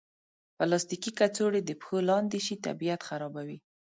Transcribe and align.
پلاستيکي 0.57 1.11
کڅوړې 1.19 1.61
د 1.63 1.71
پښو 1.79 1.97
لاندې 2.09 2.39
شي، 2.45 2.55
طبیعت 2.65 3.01
خرابوي. 3.07 3.57